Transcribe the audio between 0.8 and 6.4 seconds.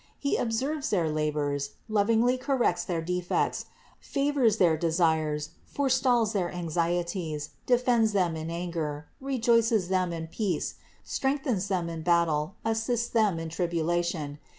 their labors, lovingly corrects their defects, favors their desires, forestalls